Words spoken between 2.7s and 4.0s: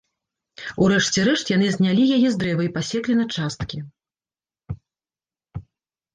пасеклі на часткі.